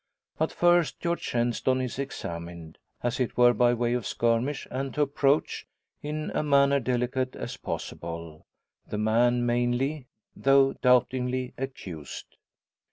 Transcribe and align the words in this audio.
But 0.39 0.51
first 0.51 0.99
George 0.99 1.21
Shenstone 1.21 1.79
is 1.81 1.99
examined 1.99 2.79
as 3.03 3.19
it 3.19 3.37
were 3.37 3.53
by 3.53 3.75
way 3.75 3.93
of 3.93 4.07
skirmish, 4.07 4.67
and 4.71 4.91
to 4.95 5.03
approach, 5.03 5.67
in 6.01 6.31
a 6.33 6.41
manner 6.41 6.79
delicate 6.79 7.35
as 7.35 7.55
possible, 7.55 8.47
the 8.87 8.97
man 8.97 9.45
mainly, 9.45 10.07
though 10.35 10.73
doubtingly 10.73 11.53
accused. 11.55 12.37